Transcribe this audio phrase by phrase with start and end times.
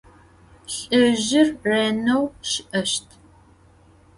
[0.75, 3.07] Lh'ızjır rêneu şı'eşt.